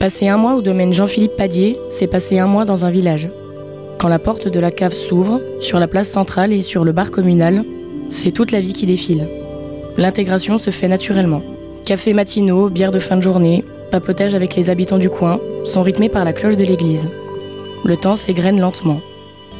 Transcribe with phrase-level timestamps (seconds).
[0.00, 3.28] Passer un mois au domaine Jean-Philippe Padier, c'est passer un mois dans un village.
[3.98, 7.10] Quand la porte de la cave s'ouvre, sur la place centrale et sur le bar
[7.10, 7.64] communal,
[8.08, 9.28] c'est toute la vie qui défile.
[9.98, 11.42] L'intégration se fait naturellement.
[11.84, 16.08] Café matinaux, bière de fin de journée, papotage avec les habitants du coin sont rythmés
[16.08, 17.10] par la cloche de l'église.
[17.84, 19.02] Le temps s'égrène lentement.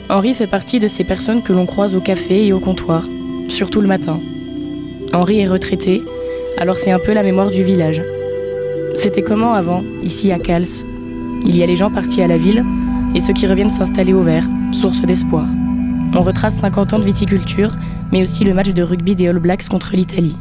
[0.08, 3.04] Henri fait partie de ces personnes que l'on croise au café et au comptoir,
[3.48, 4.18] surtout le matin.
[5.12, 6.00] Henri est retraité,
[6.56, 8.00] alors c'est un peu la mémoire du village.
[8.96, 10.84] C'était comment avant, ici à Cals
[11.46, 12.64] Il y a les gens partis à la ville
[13.14, 15.46] et ceux qui reviennent s'installer au vert, source d'espoir.
[16.14, 17.72] On retrace 50 ans de viticulture,
[18.12, 20.36] mais aussi le match de rugby des All Blacks contre l'Italie.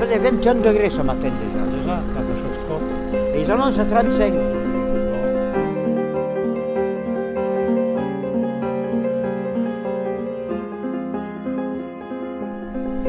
[0.00, 1.78] Faisait 21 degrés ce matin déjà.
[1.78, 2.80] Déjà, quand ça chauffe trop.
[3.34, 4.32] Et ils annoncent 35.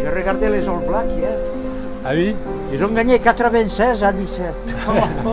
[0.01, 1.37] J'ai regardé les All Blacks hier.
[2.03, 2.35] Ah oui?
[2.73, 4.45] Ils ont gagné 96 à 17.
[4.87, 4.91] Oh,
[5.25, 5.29] oh.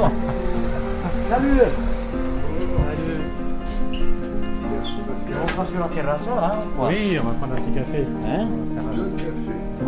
[1.31, 1.61] Salut
[5.41, 6.59] On passe sur la terrasse là hein?
[6.79, 8.07] Oui, on va prendre un petit café.
[8.27, 8.47] Hein?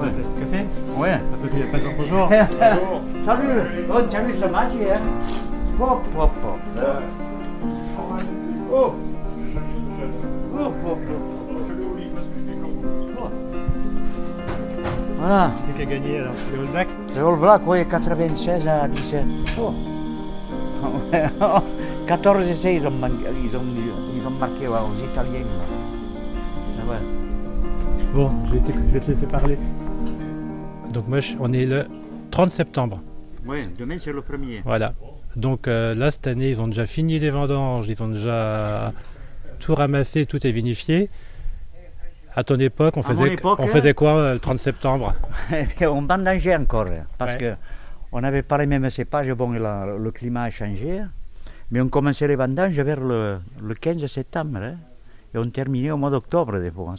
[0.00, 0.64] Petit café
[0.96, 1.20] Ouais.
[1.30, 2.28] Parce qu'il n'y a pas de bonjour.
[3.24, 3.48] Salut
[3.92, 4.98] Oh, tu as vu ce match hier?
[5.78, 6.58] Pop, pop, pop.
[8.72, 8.92] Oh
[10.62, 11.16] Oh, pop, pop.
[15.18, 16.32] Voilà, Qui c'est qui a gagné alors?
[16.52, 16.88] Les All Blacks?
[17.14, 19.24] Le All Black, oui, 96 à 17.
[19.60, 19.72] Oh.
[22.06, 23.12] 14 essais, ils ont, man-
[23.44, 23.60] ils ont,
[24.16, 25.40] ils ont marqué ouais, aux Italiens.
[25.40, 25.64] là.
[26.78, 26.98] Ah ouais.
[28.14, 29.58] Bon, je vais, te, je vais te laisser parler.
[30.92, 31.86] Donc moi, je- on est le
[32.30, 33.00] 30 septembre.
[33.46, 34.60] Oui, demain c'est le premier.
[34.64, 34.94] Voilà.
[35.36, 38.92] Donc euh, là, cette année, ils ont déjà fini les vendanges, ils ont déjà
[39.60, 41.08] tout ramassé, tout est vinifié.
[42.34, 43.66] À ton époque, on À faisait, époque, on hein.
[43.66, 45.14] faisait quoi euh, le 30 septembre?
[45.80, 47.38] On vendangeait encore, hein, parce Ouais.
[47.38, 47.54] que
[48.12, 51.00] on n'avait pas les mêmes cépages, bon, la- le climat a changé,
[51.72, 54.74] mais on commençait les vendanges vers le, le 15 septembre, hein,
[55.34, 56.94] et on terminait au mois d'octobre des fois.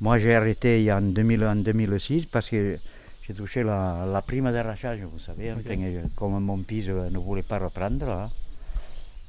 [0.00, 2.78] Moi j'ai arrêté en, 2000, en 2006 parce que
[3.26, 5.74] j'ai touché la, la prime d'arrachage, vous savez, enfin,
[6.14, 8.30] comme mon fils euh, ne voulait pas reprendre, là.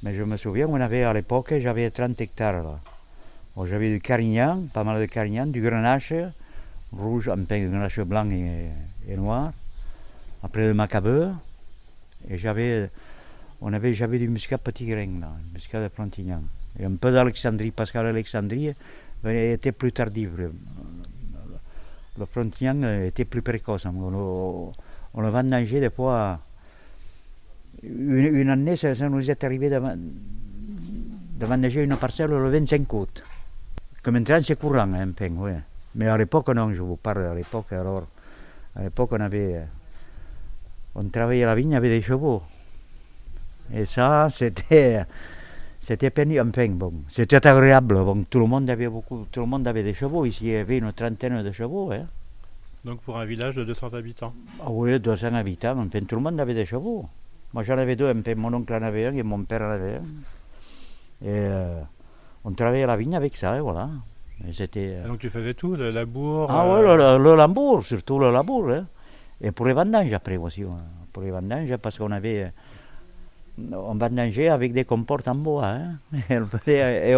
[0.03, 2.79] mais je me souviens, on avait à l'époque, j'avais 30 hectares là.
[3.55, 6.13] Bon, j'avais du carignan, pas mal de carignan, du grenache,
[6.91, 8.69] rouge, enfin, du grenache blanc et,
[9.09, 9.51] et noir.
[10.43, 11.33] Après le macabeur.
[12.29, 12.89] Et j'avais,
[13.61, 16.43] on avait, j'avais du muscat petit grain, là, muscat de Plantignan.
[16.79, 18.73] Et un peu d'Alexandrie, parce qu'à l'Alexandrie
[19.23, 20.29] ben, était plus tardif.
[22.17, 22.25] Le,
[22.83, 23.85] euh, était plus précoce.
[23.85, 23.93] hein.
[23.95, 24.71] On,
[25.13, 26.39] on le vendangeait des fois.
[27.83, 33.23] Une, année, ça, ça nous est arrivé de, de une parcelle le 25 août.
[34.01, 35.51] Que maintenant c'est courant, hein, un peu, oui.
[35.95, 37.71] Mais à l'époque, non, je vous parle à l'époque.
[37.71, 38.07] Alors,
[38.75, 39.61] à l'époque, on avait.
[40.95, 42.41] On travaillait la vigne avec des chevaux.
[43.73, 45.03] Et ça, c'était.
[45.87, 46.91] C'était pénible, enfin, bon.
[47.09, 47.95] C'était agréable.
[48.03, 50.25] Bon, tout le monde avait beaucoup, tout le monde avait des chevaux.
[50.25, 51.91] Ici, il y avait une trentaine de chevaux.
[51.93, 52.05] Hein.
[52.83, 54.33] Donc pour un village de 200 habitants.
[54.61, 55.77] Ah oui, 200 habitants.
[55.79, 57.05] Enfin, tout le monde avait des chevaux.
[57.53, 58.11] Moi, j'en avais deux.
[58.11, 61.25] Enfin, mon oncle en avait un et mon père en avait un.
[61.25, 61.79] Et euh,
[62.43, 63.89] on travaillait la vigne avec ça, et voilà.
[64.45, 64.97] Et c'était.
[64.97, 68.19] euh, donc tu faisais tout, le labour Ah euh, oui, le, le, le labour, surtout
[68.19, 68.69] le labour.
[68.71, 68.85] hein.
[69.39, 70.63] Et pour les vendanges après aussi.
[71.13, 72.51] Pour les vendanges, parce qu'on avait.
[73.73, 75.65] On vendangeait avec des comportes en bois.
[75.65, 75.91] hein.
[76.29, 77.15] Et on, faisait-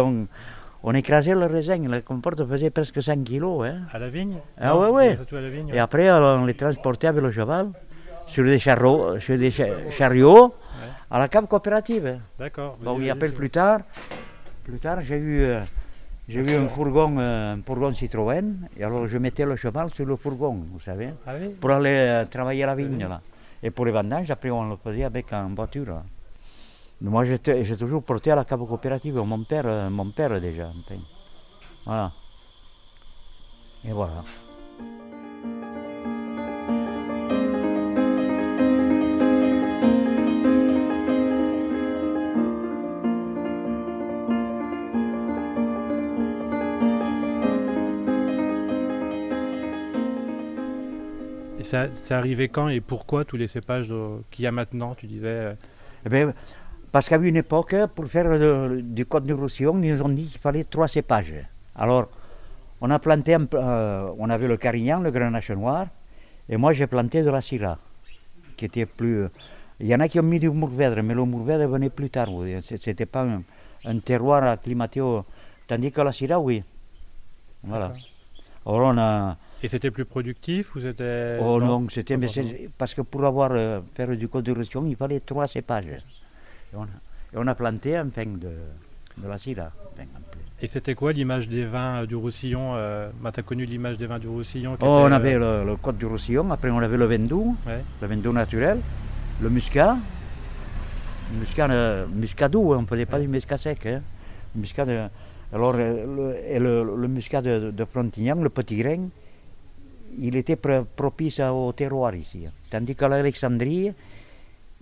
[0.82, 1.76] on, écrasait le raisin.
[1.88, 3.66] Les comportes faisaient presque 100 kilos.
[3.66, 3.82] hein.
[3.92, 4.36] À la vigne?
[4.58, 5.18] Ah ouais.
[5.30, 5.68] La vigne.
[5.74, 7.68] Et après, on les transportait avec le cheval
[8.26, 10.54] sur des, chariots, sur des cha- chariots
[11.10, 12.06] à la cave coopérative.
[12.06, 12.18] hein.
[12.38, 12.78] D'accord.
[12.82, 13.80] Bon, après, c'est- plus tard,
[14.64, 15.60] plus tard j'ai vu, euh,
[16.28, 18.54] j'ai vu un fourgon, euh, un fourgon Citroën.
[18.78, 21.48] Et alors, je mettais le cheval sur le fourgon, vous savez, Ah oui?
[21.60, 23.06] Pour aller euh, travailler la vigne.
[23.06, 23.20] Là.
[23.62, 25.84] Et pour les vendanges, après, on le faisait avec en voiture.
[25.86, 26.02] là.
[27.02, 30.68] Moi, j'ai toujours porté à la cave coopérative, mon père, euh, mon père déjà.
[30.68, 31.00] enfin.
[31.86, 32.12] Voilà.
[33.88, 34.22] Et voilà.
[51.58, 53.92] Et ça, c'est arrivé quand et pourquoi tous les cépages
[54.30, 55.54] qu'il y a maintenant, tu disais euh,
[56.04, 56.34] Eh ben,
[56.92, 60.26] Parce qu'à une époque, pour faire le- du Côte du Roussillon, ils nous ont dit
[60.26, 61.34] qu'il fallait trois cépages.
[61.76, 62.08] Alors,
[62.80, 65.86] on a planté, un euh, on avait le carignan, le grenache noir,
[66.48, 67.78] et moi j'ai planté de la syrah,
[68.56, 69.26] qui était plus...
[69.78, 72.28] Il y en a qui ont mis du mourvèdre, mais le mourvèdre venait plus tard.
[72.62, 73.42] C'était pas un,
[73.84, 75.24] un terroir acclimaté au...
[75.68, 76.62] Tandis que la syrah, oui.
[77.62, 77.92] Voilà.
[78.66, 79.36] Alors on a...
[79.62, 81.38] Et c'était plus productif ou c'était.
[81.42, 82.16] Oh non, c'était
[82.78, 86.02] parce que pour avoir euh, faire du Côte de Roussillon, il fallait trois cépages.
[86.72, 88.50] Et on a, et on a planté un pain de,
[89.18, 89.70] de la syrah.
[90.62, 94.06] Et c'était quoi l'image des vins euh, du Roussillon euh, bah, T'as connu l'image des
[94.06, 96.78] vins du Roussillon Oh, on était, avait euh, le, le Côte du Roussillon, après on
[96.78, 97.80] avait le Vendoux, ouais.
[98.02, 98.78] le Vendoux naturel,
[99.40, 99.96] le Muscat,
[101.32, 103.86] le Muscat, euh, muscat doux, hein, on ne faisait pas du Muscat sec.
[103.86, 104.02] Hein.
[104.54, 105.06] Le Muscat de-
[105.52, 109.08] alors, euh, le, et le, le Muscat de, de Frontignan, le petit grain,
[110.18, 112.44] il était pr- propice au terroir ici.
[112.46, 112.50] hein.
[112.68, 113.92] Tandis qu'à l'Alexandrie,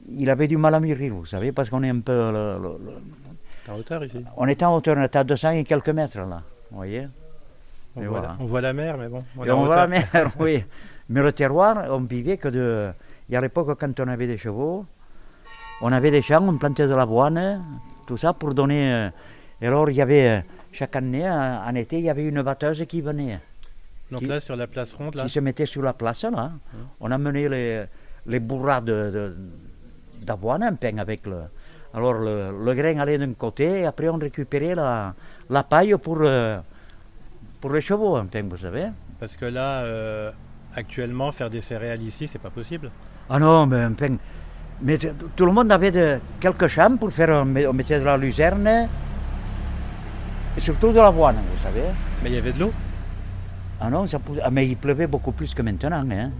[0.06, 2.12] il avait du mal à mûrir, vous savez, parce qu'on est un peu...
[2.32, 2.92] le- le- le-
[3.64, 4.24] T'es en hauteur ici.
[4.36, 7.08] on était en hauteur, on était à 200 et quelques mètres là, vous voyez
[7.96, 8.28] On voit, voilà.
[8.28, 9.24] la, on voit la mer, mais bon.
[9.36, 10.06] on est Et en on voit la mer,
[10.38, 10.64] oui.
[11.10, 12.90] Mais le terroir, on vivait que de.
[13.28, 14.84] Il y a l'époque, quand on avait des chevaux,
[15.82, 17.62] on avait des champs, on plantait de l'avoine,
[18.06, 18.92] tout ça pour donner.
[18.92, 19.10] euh,
[19.60, 20.40] Et alors, il y avait, euh,
[20.72, 23.38] chaque année, en été, il y avait une batteuse qui venait,
[24.10, 25.24] Donc qui- là, sur la place ronde, là.
[25.24, 26.52] qui se mettait sur la place, là.
[27.00, 27.84] On amenait les,
[28.26, 29.36] les bourras de- de-
[30.28, 31.40] d'avoine, un pain avec le.
[31.94, 32.34] Alors, le,
[32.66, 35.14] le grain allait d'un côté, et après, on récupérait la,
[35.48, 36.58] la paille pour, euh,
[37.60, 38.86] pour les chevaux, un pain, vous savez.
[39.18, 40.30] Parce que là, euh,
[40.76, 42.90] actuellement, faire des céréales ici, c'est pas possible.
[43.30, 44.16] Ah non, mais un pain.
[44.82, 44.96] Mais
[45.36, 47.30] tout le monde avait de, quelques champs pour faire.
[47.30, 48.68] On met- on mettait de la luzerne
[50.56, 51.86] et surtout de l'avoine, vous savez.
[52.22, 52.72] Mais il y avait de l'eau.
[53.80, 56.04] Ah non, ça ah, mais il pleuvait beaucoup plus que maintenant.
[56.10, 56.30] hein.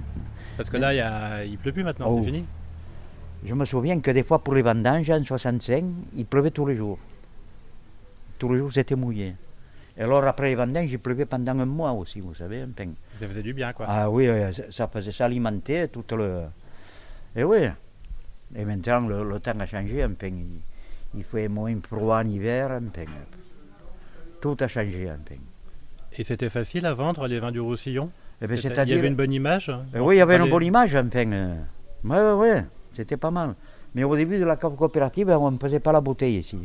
[0.57, 1.45] Parce que là, il, y a...
[1.45, 2.19] il pleut plus maintenant, Oh.
[2.21, 2.45] c'est fini.
[3.45, 6.77] Je me souviens que des fois pour les vendanges en 65, il pleuvait tous les
[6.77, 6.99] jours.
[8.39, 9.35] Tous les jours c'était mouillé.
[9.97, 12.61] Et alors après les vendanges, il pleuvait pendant un mois aussi, vous savez.
[12.63, 12.91] un pain.
[13.19, 13.87] Ça faisait du bien, quoi.
[13.89, 14.29] Ah oui,
[14.71, 16.43] ça, faisait s'alimenter tout le.
[17.35, 17.69] Et oui.
[18.57, 20.29] Et maintenant le, le temps a changé un peu.
[20.29, 20.47] Il,
[21.15, 23.03] il fait moins froid en hiver un peu.
[24.41, 25.35] Tout a changé un peu.
[26.17, 28.11] Et c'était facile à vendre les vins du Roussillon?
[28.41, 29.73] Eh ben, Il y avait une bonne image?
[29.95, 31.29] Eh oui, il y avait une bonne image enfin.
[32.05, 32.65] Ouais, ouais, ouais,
[32.99, 33.55] c'était pas mal.
[33.95, 36.59] Mais au début de la cave coopérative, on ne faisait pas la bouteille ici.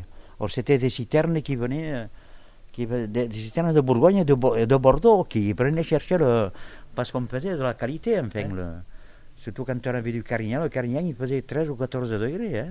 [0.50, 2.06] C'était des citernes qui venaient, euh,
[2.74, 6.50] qui, des, citernes de Bourgogne et de, de Bordeaux qui venaient chercher le.
[6.96, 8.42] Parce qu'on faisait de la qualité, enfin.
[8.50, 8.50] Ouais.
[8.54, 8.74] le-
[9.38, 10.64] surtout quand on avait du carignan.
[10.64, 12.60] Le carignan, il faisait 13 ou 14 degrés.
[12.60, 12.70] Hein.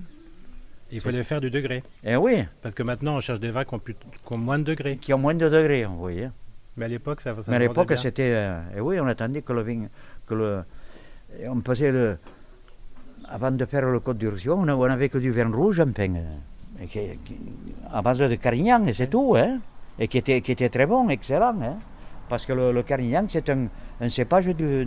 [0.90, 1.82] Il fallait faire du degré.
[2.04, 4.58] Eh oui, Parce que maintenant, on cherche des vins qui ont, plus- qui ont moins
[4.58, 4.96] de degrés.
[4.98, 6.28] qui ont moins de degrés, vous voyez.
[6.76, 8.32] Mais à l'époque, ça, ça Mais à l'époque, c'était.
[8.34, 9.86] euh, eh oui, on attendait que le vin.
[10.26, 10.62] Que le,
[11.48, 12.18] on faisait le.
[13.34, 15.86] Avant de faire le Côte du Roussillon, on n'avait que du vin rouge, euh,
[16.80, 17.38] et qui- qui-
[17.90, 19.58] à base de carignan, et c'est tout, hein.
[19.98, 21.76] Et qui était, qui était très bon, excellent, hein.
[22.28, 23.68] Parce que le, le carignan, c'est un,
[24.00, 24.86] un cépage du,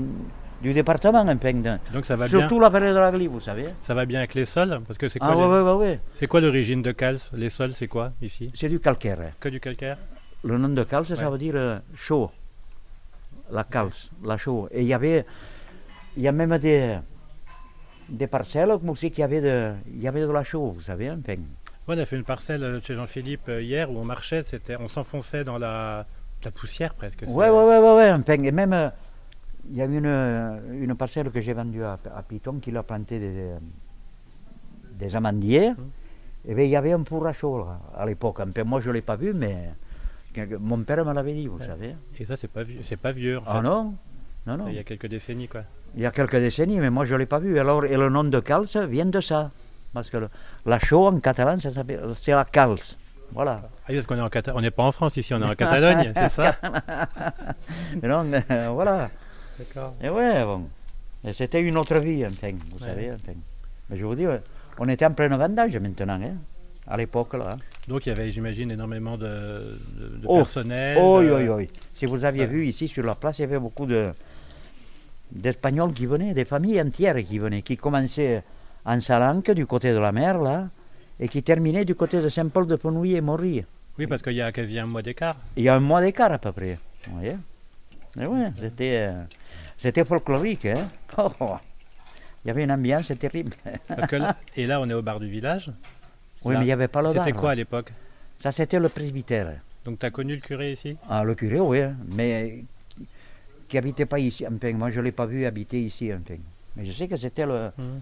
[0.62, 1.54] du département, enfin.
[1.54, 3.66] de- Donc ça va, bien, surtout la vallée de la Glie, vous savez.
[3.82, 5.74] ça va bien avec les sols Parce que c'est quoi, Ah, les- ouais, ouais, ouais,
[5.88, 6.00] ouais.
[6.14, 8.52] c'est quoi l'origine de Cals Les sols, c'est quoi ici?
[8.54, 9.20] C'est du calcaire.
[9.40, 9.98] Que du calcaire?
[10.44, 12.30] Le nom de calce, ça veut dire euh, chaud.
[13.52, 14.68] La calce, la chaux.
[14.72, 15.26] Et il y avait,
[16.18, 16.98] il y a même des,
[18.10, 21.34] des parcelles aussi qui avaient de, il y avait de la chaux, vous savez, enfin.
[21.88, 24.76] Ouais, On a fait une parcelle euh, chez Jean-Philippe euh, hier où on marchait, c'était,
[24.78, 26.06] on s'enfonçait dans la,
[26.44, 27.22] la poussière presque.
[27.22, 28.34] Ouais, c'est- ouais, ouais, ouais, ouais, enfin.
[28.44, 28.90] Et même, euh,
[29.70, 33.20] il y a une, une parcelle que j'ai vendue à, à Piton qui a planté
[33.20, 33.52] des,
[34.94, 35.70] des amandiers.
[35.70, 35.90] Hum.
[36.48, 38.40] Et bien, il y avait un four à chaud là, à l'époque.
[38.40, 39.72] Enfin, moi, je ne l'ai pas vu, mais
[40.60, 41.66] mon père me l'avait dit, vous Ouais.
[41.66, 41.96] savez.
[42.20, 43.62] Et ça, c'est pas vieux, c'est pas vieux en Ah fait.
[43.62, 43.96] non
[44.46, 44.68] Non, non.
[44.68, 45.64] Il y a quelques décennies quoi.
[45.96, 47.58] Il y a quelques décennies, mais moi je ne l'ai pas vu.
[47.60, 49.52] Alors, et le nom de calce vient de ça.
[49.94, 50.30] Parce que le-
[50.66, 51.56] la chaux en catalan,
[52.16, 52.98] c'est la calce.
[53.32, 53.62] Voilà.
[53.64, 56.12] Ah oui, parce qu'on est en n'est pas en France ici, on est en Catalogne,
[56.16, 56.56] c'est ça?
[58.02, 59.10] Et donc, euh, voilà.
[59.58, 59.94] D'accord.
[60.02, 60.68] Et ouais, bon.
[61.26, 62.88] Et c'était une autre vie, enfin, vous Ouais.
[62.90, 63.12] savez.
[63.12, 63.34] enfin.
[63.90, 64.26] Mais je vous dis,
[64.80, 66.34] on était en pleine vendange maintenant, hein,
[66.88, 67.34] à l'époque.
[67.36, 67.50] là.
[67.54, 67.58] hein.
[67.88, 70.36] Donc il y avait, j'imagine, énormément de, de- de Oh.
[70.38, 70.98] personnel.
[71.00, 71.68] Oh, oui, oui, oui.
[71.94, 74.12] Si vous aviez ça- vu ici sur la place, il y avait beaucoup de
[75.32, 78.42] d'Espagnols qui venaient, des familles entières qui venaient, qui commençaient
[78.86, 80.68] en Salanque, du côté de la mer, là,
[81.20, 83.66] et qui terminaient du côté de Saint-Paul de Penouilly et Morille.
[83.98, 85.38] Oui, parce qu'il y a quasi un mois d'écart.
[85.56, 86.78] Il y a un mois d'écart à peu près.
[87.08, 87.36] Vous voyez?
[88.20, 89.24] Et ouais, c'était, euh,
[89.78, 90.66] c'était folklorique.
[90.66, 91.56] Hein Oh, oh.
[92.44, 93.54] Il y avait une ambiance terrible.
[93.88, 95.72] Parce que là- et là, on est au bar du village.
[96.44, 97.26] Oui, Là, mais il n'y avait pas le bar.
[97.26, 97.92] C'était quoi à l'époque?
[98.40, 99.54] Ça, c'était le presbytère.
[99.86, 100.98] Donc tu as connu le curé ici?
[101.10, 102.64] Ah, le curé, oui, hein, mais
[103.68, 104.46] qui habitait pas ici.
[104.48, 106.12] Enfin, moi, je ne l'ai pas vu habiter ici.
[106.14, 106.36] Enfin.
[106.76, 107.72] Mais je sais que c'était le.
[107.78, 108.02] Mhm.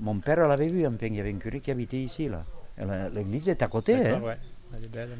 [0.00, 2.42] Mon père l'avait vu, enfin, il y avait un curé qui habitait ici, là.
[3.14, 3.94] L'église est à côté.
[3.94, 4.02] hein.
[4.04, 4.36] D'accord, ouais.
[4.76, 5.10] Elle est belle.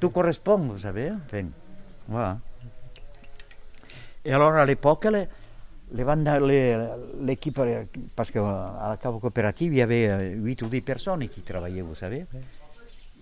[0.00, 1.10] Tout correspond, vous savez.
[1.26, 1.44] Enfin,
[2.06, 2.38] voilà.
[4.24, 5.26] Et alors, à l'époque, les,
[5.92, 6.86] les venda- les-
[7.22, 7.84] l'équipe, euh,
[8.14, 8.40] parce qu'à
[8.90, 12.26] la cave coopérative, il y avait euh, 8 ou 10 personnes qui travaillaient, vous savez.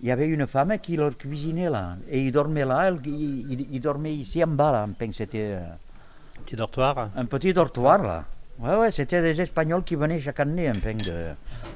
[0.01, 1.97] Il y avait une femme qui leur cuisinait là.
[2.09, 4.87] Et ils dormaient là, ils, ils- ils dormaient ici en bas, là.
[5.11, 5.57] C'était
[6.39, 7.09] euh, Petit dortoir.
[7.15, 8.25] un petit dortoir, là.
[8.59, 11.25] Ouais, ouais, c'était des Espagnols qui venaient chaque année, enfin, de...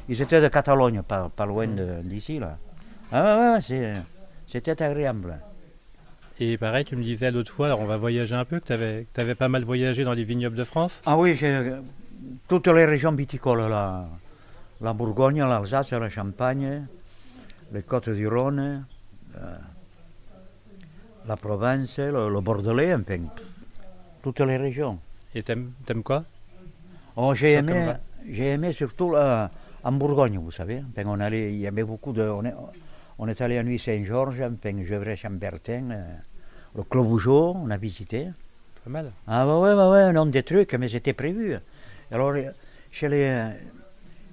[0.09, 1.67] Ils étaient de Catalogne, pas, pas loin
[2.03, 2.57] d'ici, là.
[3.11, 3.93] Ah ouais,
[4.47, 5.37] c'était agréable.
[6.39, 8.65] Et pareil, tu me disais l'autre fois, alors on va voyager un peu, que
[9.13, 11.01] tu avais, pas mal voyagé dans les vignobles de France.
[11.05, 11.73] Ah oui, j'ai
[12.47, 14.05] toutes les régions viticoles, là.
[14.79, 16.87] La Bourgogne, l'Alsace, la Champagne,
[17.71, 18.85] les Côtes du Rhône,
[19.37, 19.55] euh,
[21.27, 23.19] la Provence, le, le Bordelais, enfin,
[24.21, 24.99] toutes les régions.
[25.35, 26.23] Et t'aimes, t'aimes quoi?
[27.15, 27.93] Oh, j'ai aimé,
[28.29, 30.83] j'ai aimé surtout en Bourgogne, vous savez.
[30.89, 32.21] Enfin, on allait, il y avait beaucoup de.
[32.21, 32.53] On est,
[33.19, 36.03] on est allé à Nuit Saint-Georges, enfin, Gevrey-Chambertin, euh,
[36.75, 38.27] le Clos Vougeot, on a visité.
[38.83, 39.11] Pas mal.
[39.27, 41.55] Ah bah ouais, bah ouais, non, des trucs, mais c'était prévu.
[42.11, 42.49] Alors, euh,
[42.91, 43.49] chez les, euh,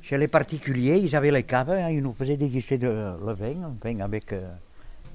[0.03, 3.75] chez les particuliers, ils avaient les caves, hein, ils nous faisaient déguster de, le vin,
[3.77, 4.33] enfin, avec...
[4.33, 4.49] euh,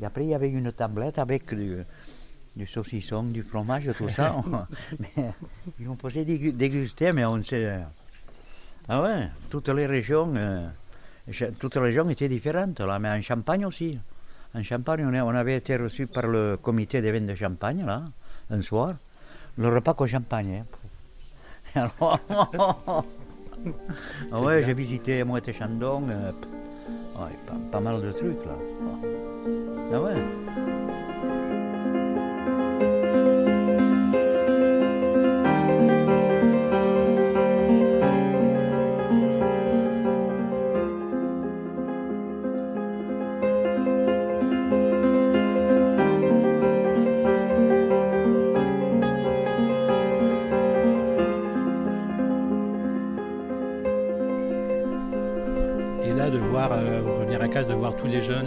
[0.01, 1.83] et après, il y avait une tablette avec du,
[2.55, 4.35] du saucisson, du fromage, tout ça.
[4.99, 5.29] mais,
[5.79, 7.65] ils faisaient dégu- déguster, mais on sait...
[7.65, 7.79] euh,
[8.87, 10.67] Ah ouais, toutes les régions, euh,
[11.59, 13.97] toutes les régions étaient différentes, là, mais en Champagne aussi.
[14.55, 18.03] En Champagne, on, avait été reçus par le comité des vins de Champagne, là,
[18.51, 18.95] un soir.
[19.57, 20.63] Le repas qu'au champagne.
[21.75, 21.89] hein.
[21.99, 22.19] Alors,
[24.31, 26.31] ah ouais, j'ai visité Moët Chandon, euh,
[27.19, 28.57] ouais, pas, pas mal de trucs là.
[29.91, 30.42] Ah ouais.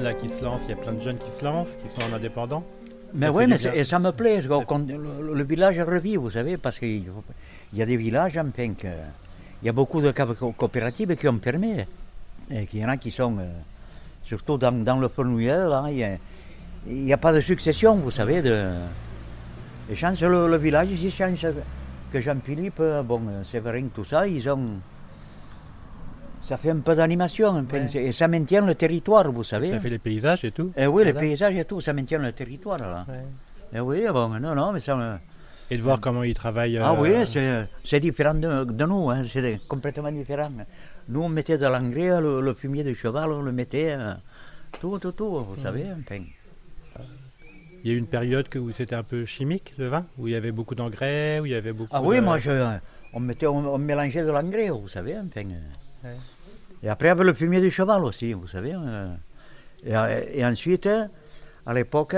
[0.06, 2.02] Là qui se lancent, il y a plein de jeunes qui se lancent, qui sont
[2.10, 2.64] en indépendant.
[3.14, 4.40] Mais oui, mais et ça me plaît.
[4.42, 7.04] Le, le village revit, vous savez, parce qu'il
[7.74, 8.86] y a des villages, enfin, que-
[9.62, 11.80] il y a beaucoup de coopératives qui ont permis.
[12.50, 13.44] Et qu'il y en a qui sont, euh,
[14.22, 16.16] surtout dans, dans le Fenouillel, là, il a-
[16.86, 18.42] n'y a, pas de succession, vous savez.
[18.42, 18.56] De,
[19.90, 21.44] et chance, le, le village ici, chance
[22.12, 24.68] que Jean-Philippe, euh, bon, euh, Séverin, tout ça, ils ont.
[26.46, 27.88] Ça fait un peu d'animation, Ouais.
[27.88, 29.68] c'est- et ça maintient le territoire, vous savez.
[29.70, 30.70] Ça fait les paysages et tout.
[30.76, 33.04] Et oui, les paysages et tout, ça maintient le territoire, là.
[33.08, 33.22] Ouais.
[33.74, 34.94] Eh oui, bon, non, non, mais ça.
[34.96, 35.16] me-
[35.72, 36.78] Et de voir comment ils travaillent.
[36.78, 40.50] Ah euh, oui, c'est, c'est différent de, de nous, hein, c'est complètement différent.
[41.08, 44.14] Nous, on mettait de l'engrais, le, le fumier de cheval, on le mettait, euh,
[44.80, 45.86] tout, tout, tout, vous savez.
[46.00, 46.22] enfin.
[47.82, 50.28] Il y a eu une période que- où c'était un peu chimique, le vin, où
[50.28, 52.52] il y avait beaucoup d'engrais, où il y avait beaucoup Ah oui, de- moi, je,
[53.12, 55.16] on, mettait, on, on mélangeait de l'engrais, vous savez.
[55.18, 55.42] enfin.
[56.04, 56.10] Ouais.
[56.82, 58.72] Et après, avec le fumier du cheval aussi, vous savez.
[58.74, 59.14] euh.
[59.84, 60.88] Et, et ensuite,
[61.66, 62.16] à l'époque,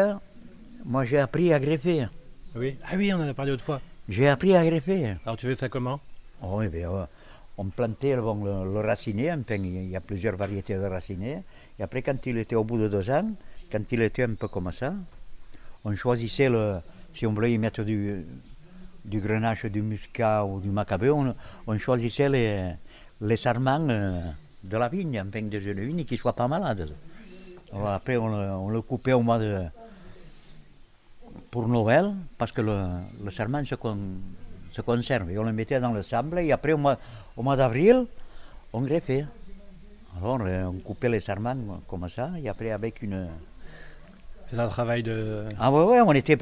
[0.85, 2.09] moi, j'ai appris à greffer.
[2.55, 2.77] Oui?
[2.85, 3.81] Ah oui, on en a parlé autrefois.
[4.09, 5.17] J'ai appris à greffer.
[5.25, 6.01] Alors tu fais ça comment?
[6.43, 7.05] Oh, bien, euh,
[7.57, 11.43] on plantait bon, le, le racinet, enfin, il y a plusieurs variétés de racinet.
[11.79, 13.31] Et après, quand il était au bout de deux ans,
[13.71, 14.95] quand il était un peu comme ça,
[15.85, 16.79] on choisissait, le,
[17.13, 18.25] si on voulait y mettre du,
[19.05, 21.35] du grenache, du muscat ou du macabeu, on,
[21.67, 22.73] on choisissait les,
[23.21, 24.21] les sarments euh,
[24.63, 26.91] de la vigne, enfin, de jeunes vignes qui ne soient pas malades.
[27.73, 29.63] Alors après, on le, on le coupait au mois de.
[31.51, 32.77] pour Noël, parce que le,
[33.25, 33.99] le sarment se, con-
[34.71, 35.31] se conserve.
[35.31, 36.99] Et on le mettait dans le sable, et après, au mois,
[37.37, 38.07] au mois d'avril,
[38.73, 39.27] on greffait.
[40.19, 43.29] Alors, euh, on coupait les sarments comme ça, et après, avec une.
[44.47, 45.45] C'est un travail de.
[45.59, 46.37] Ah ouais, ouais, on était.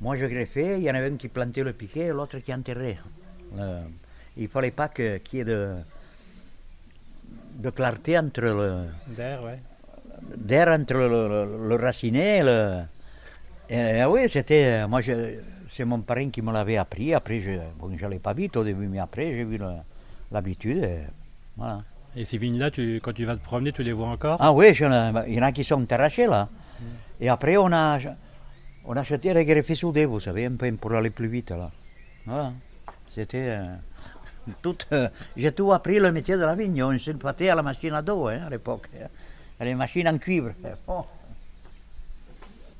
[0.00, 2.54] Moi, je greffais, il y en avait un qui plantait le piquet et l'autre qui
[2.54, 2.98] enterrait.
[3.56, 3.80] Le-
[4.36, 5.74] il ne fallait pas qu'il y ait de,
[7.58, 9.58] de clarté entre le, d'air, ouais.
[10.36, 12.80] d'air entre le, le- le racinet et le.
[13.68, 14.86] Et, oui, c'était.
[14.86, 17.12] Moi, je- c'est mon parrain qui me l'avait appris.
[17.14, 19.58] Après, je bon, je l'ai pas vite au début, mais après, j'ai vu
[20.32, 20.78] l'habitude.
[20.84, 21.00] et
[21.56, 21.80] Voilà.
[22.16, 24.38] Et ces vignes-là, tu, quand tu vas te promener, tu les vois encore?
[24.40, 24.80] Ah oui, il
[25.34, 26.48] y en a qui sont arrachés là.
[27.20, 27.98] Et après, on a,
[28.86, 31.70] on a acheté les greffes soudés, vous savez, un peu pour aller plus vite là.
[32.24, 32.52] Voilà.
[33.10, 33.48] C'était.
[33.58, 33.74] euh,
[34.62, 36.82] tout, euh, j'ai tout appris le métier de la vigne.
[36.82, 38.88] On se battait à la machine à dos hein, à l'époque.
[39.00, 39.06] hein.
[39.60, 40.52] Les machines en cuivre.
[40.86, 41.04] Oh.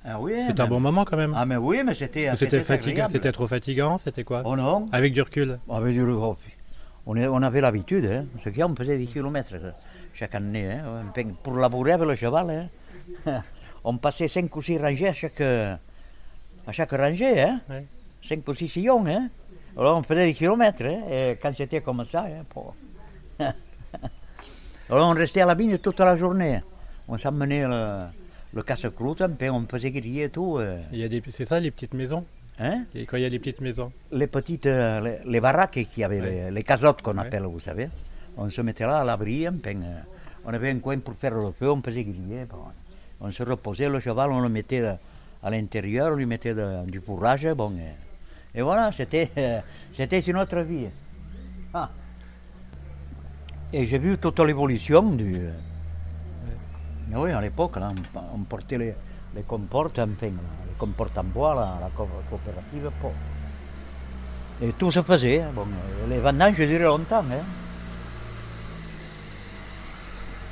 [0.05, 1.35] Ah oui, C'était un bon moment quand même.
[1.37, 2.31] Ah mais oui, mais c'était.
[2.37, 4.43] C'était fatigant, c'était trop fatigant, c'était quoi?
[4.45, 5.59] Oh non Avec du recul.
[5.71, 6.37] Avec du oh,
[7.07, 8.25] on, est- on avait l'habitude, hein.
[8.45, 9.55] ce qui on faisait des kilomètres.
[10.15, 11.05] chaque année, hein,
[11.43, 12.69] pour labourer avec le cheval.
[13.27, 13.43] Hein.
[13.85, 15.79] On passait 5 ou 6 rangées à chaque, à
[16.73, 17.61] chaque rangée, hein.
[17.71, 17.87] Ouais.
[18.23, 19.07] 5 ou 6 sillons.
[19.07, 19.29] Hein.
[19.79, 22.25] Alors on faisait des kilomètres, hein, et quand c'était comme ça.
[22.27, 22.75] Hein, pour-
[24.91, 26.61] Alors on restait à la vigne toute la journée.
[27.09, 27.99] On s'emmenait le,
[28.55, 30.59] le casse-croûte, on faisait griller et tout.
[30.59, 32.25] euh, Il y a des, c'est ça les petites maisons?
[32.59, 32.85] Hein?
[32.95, 33.93] Et quand il y a les petites maisons?
[34.11, 36.31] Les petites, euh, les, les baraques avait, Ouais.
[36.47, 37.27] les, les casottes qu'on Ouais.
[37.27, 37.89] appelle, vous savez.
[38.37, 39.51] On se mettait là à l'abri, euh,
[40.45, 42.47] on avait un coin pour faire le feu, on faisait griller.
[42.51, 42.59] bon.
[43.21, 44.95] On se reposait, le cheval, on le mettait euh,
[45.43, 47.73] à l'intérieur, on lui mettait de- du fourrage, bon.
[47.79, 47.93] euh,
[48.55, 49.61] et voilà, c'était euh,
[49.93, 50.87] c'était une autre vie.
[51.75, 51.91] Ah.
[53.73, 55.37] Et j'ai vu toute l'évolution du...
[55.37, 55.53] euh,
[57.09, 58.95] mais oui, à l'époque, là, on, on portait les,
[59.35, 60.33] les comportes, là, les
[60.79, 63.13] comportes en bois, là, la co- coopérative, pour-
[64.61, 65.41] et tout se faisait.
[65.43, 65.51] hein.
[65.55, 67.21] Bon, euh, les vendanges duraient longtemps.
[67.31, 67.45] Hein.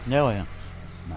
[0.07, 0.39] Mais ouais.
[1.09, 1.17] Non.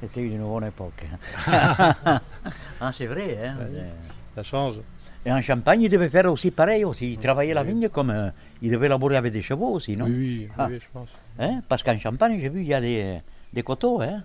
[0.00, 1.04] C'était une bonne époque.
[1.48, 2.20] hein.
[2.80, 3.36] ah, c'est vrai.
[3.44, 3.56] Hein.
[3.58, 3.90] Ouais.
[4.34, 4.80] Ça change.
[5.24, 6.84] Et en Champagne, il devait faire aussi pareil.
[6.84, 7.12] Aussi.
[7.12, 8.30] Il travaillait la vigne comme euh,
[8.62, 10.06] il devait labourer avec des chevaux aussi, non?
[10.06, 10.12] Oui,
[10.46, 10.66] oui, Ah.
[10.70, 11.08] oui, je pense.
[11.38, 11.60] Hein?
[11.68, 13.18] Parce qu'en Champagne, j'ai vu, il y a des,
[13.52, 14.00] des coteaux.
[14.00, 14.22] Hein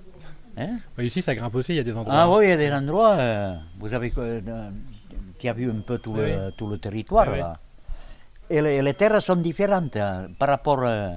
[0.57, 0.77] Hein?
[0.97, 2.13] Oui, ici, ça grimpe aussi, il y a des endroits.
[2.15, 4.69] ah oui, il y a des endroits, euh, vous avez, euh,
[5.37, 7.59] tu as vu un peu tout, le, tout le territoire là.
[8.49, 11.09] Et les, les terres sont différentes hein, par rapport euh,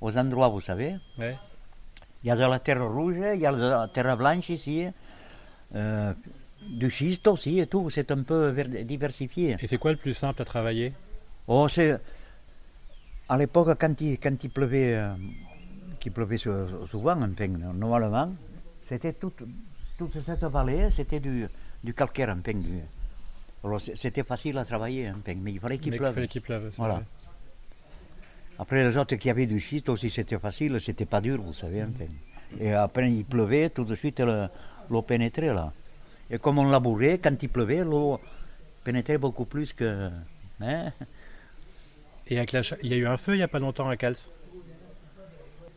[0.00, 0.96] aux endroits, vous savez.
[1.18, 1.34] Il
[2.24, 4.86] y a de la terre rouge, il y a de la terre blanche ici,
[5.74, 6.14] euh,
[6.68, 9.56] du schiste aussi et tout, c'est un peu ver- diversifié.
[9.60, 10.92] Et c'est quoi le plus simple à travailler?
[11.46, 11.98] Oh, c'est...
[13.28, 15.14] À l'époque, quand il, quand il pleuvait, euh,
[16.14, 18.32] pleuvait sou- souvent, enfin, normalement,
[18.88, 19.42] c'était toute,
[19.98, 21.46] toute cette vallée, c'était du,
[21.82, 22.82] du calcaire, enfin, du-
[23.64, 25.10] Alors c'était facile à travailler,
[25.42, 26.14] mais il fallait qu'il pleuve.
[26.14, 26.72] fallait qu'il pleuve.
[26.76, 26.94] Voilà.
[26.94, 27.04] vrai.
[28.58, 31.84] Après, les autres qui avaient du schiste aussi, c'était facile, c'était pas dur, vous savez.
[32.60, 34.48] Et après, il pleuvait, tout de suite, le-
[34.88, 35.72] l'eau pénétrait là.
[36.30, 38.20] Et comme on labourait, quand il pleuvait, l'eau
[38.84, 40.10] pénétrait beaucoup plus que.
[40.60, 40.92] hein.
[42.28, 43.88] Et avec la cha- il y a eu un feu il n'y a pas longtemps
[43.88, 44.16] à Cals.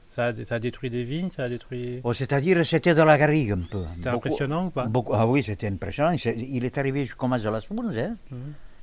[0.09, 2.01] Ça a, ça a détruit des vignes, ça a détruit.
[2.03, 3.83] Oh, C'est-à-dire, c'était de la garrigue un peu.
[3.93, 6.15] C'était impressionnant ou pas beaucoup- Ah oui, c'était impressionnant.
[6.25, 7.95] Il est arrivé jusqu'au mas de la Spoons.
[7.95, 8.15] Hein.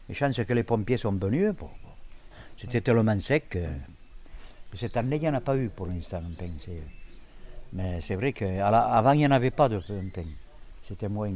[0.09, 1.53] Et chance que les pompiers sont venus.
[2.57, 3.49] C'était tellement sec.
[3.51, 6.19] que- et Cette année, il n'y en a pas eu pour l'instant.
[6.19, 6.83] un c'est-
[7.73, 10.23] Mais c'est vrai qu'avant, il n'y en avait pas de un.
[10.87, 11.31] C'était moins.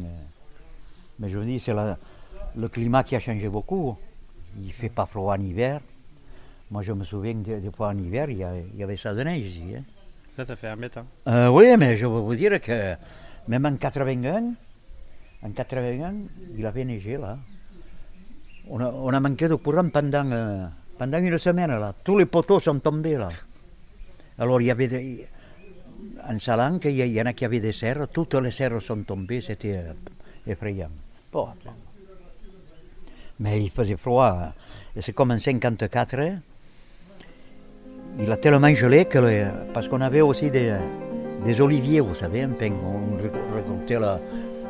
[1.18, 1.74] Mais je vous dis, c'est
[2.56, 3.96] le climat qui a changé beaucoup.
[4.60, 5.80] Il ne fait pas froid en hiver.
[6.70, 8.96] Moi, je me souviens des, des fois en hiver, il y, a- il y avait
[8.96, 9.62] ça de neige ici.
[9.76, 9.82] hein.
[10.36, 10.98] Ça, ça fait un mètre.
[10.98, 11.06] hein.
[11.26, 12.94] Euh, oui, mais je veux vous dire que
[13.48, 14.52] même en 81,
[15.42, 16.14] en 81,
[16.56, 17.36] il avait neigé là.
[18.68, 21.92] On a, on a manqué de courant pendant, euh, pendant une semaine là.
[22.04, 23.28] Tous les poteaux sont tombés là.
[24.38, 25.26] Alors il y avait des,
[26.28, 29.40] en Salanque, il y, il y en a des serres, toutes les serres sont tombées,
[29.40, 29.92] c'était euh,
[30.46, 30.90] effrayant.
[31.32, 31.48] Bon.
[33.40, 34.52] Mais il faisait froid.
[35.00, 36.38] c'est comme en 54, hein.
[38.18, 40.76] il a tellement gelé que le- parce qu'on avait aussi des,
[41.44, 44.20] des oliviers, vous savez, un peu, on ré- récoltait la-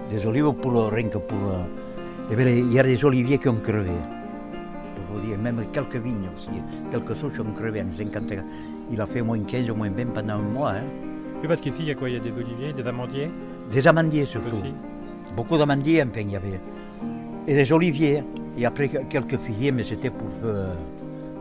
[0.09, 1.38] des olives pour le- rien que pour.
[2.31, 3.90] et bien, il y a des oliviers qui ont crevé.
[4.95, 6.51] Pour vous dire, même quelques vignes aussi,
[6.93, 8.45] quelques souches ont crevé en 54.
[8.93, 10.71] Il a fait moins 15 ou moins 20 pendant un mois.
[10.73, 10.85] hein.
[11.42, 12.09] Oui, parce qu'ici, il y a quoi?
[12.09, 13.31] Il y a des oliviers, des amandiers?
[13.70, 14.48] Des amandiers surtout.
[14.48, 14.74] aussi.
[15.37, 16.61] Beaucoup d'amandiers, enfin, il y avait.
[17.46, 18.22] Et des oliviers.
[18.59, 20.29] Et après que- quelques figuiers, mais c'était pour.
[20.44, 20.74] euh,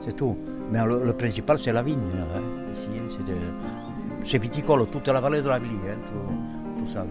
[0.02, 0.38] c'est tout.
[0.72, 1.98] Mais le, le principal, c'est la vigne.
[2.16, 2.42] hein,
[2.74, 6.88] ici, hein, c'est, de- c'est viticole, toute la vallée de la Glie, hein, tout, tout
[6.92, 7.06] ça.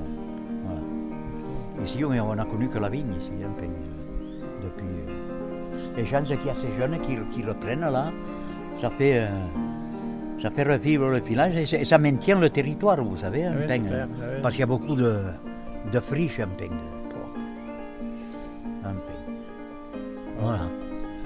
[0.64, 0.80] Voilà.
[1.84, 5.96] Ici, on on a connu que la vigne, ici, hein, enfin, euh, depuis.
[5.96, 8.12] Les gens qui a ces jeunes qui, qui reprennent là,
[8.76, 9.18] ça fait.
[9.18, 9.28] euh,
[10.40, 13.44] ça fait revivre le village et, ça maintient le territoire, vous savez.
[13.44, 14.08] Ah hein, oui, clair.
[14.42, 15.16] Parce qu'il y a beaucoup de,
[15.92, 16.64] de friches, un peu.
[18.84, 18.94] Un.
[20.38, 20.68] Voilà.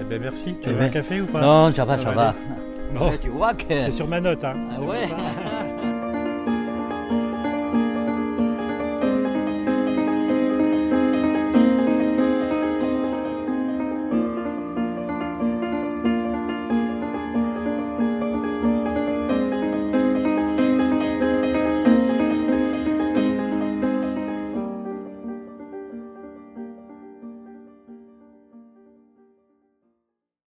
[0.01, 0.55] Eh ben merci.
[0.61, 1.41] Tu Eh veux ben, un café ou pas?
[1.41, 2.33] Non, ça va, ça va.
[2.93, 3.11] Bon.
[3.21, 3.65] Tu vois que.
[3.69, 4.43] C'est sur ma note.
[4.43, 4.55] Hein.
[4.75, 5.07] Ah ouais.